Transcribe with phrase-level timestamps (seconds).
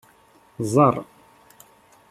[0.71, 0.95] Ẓer.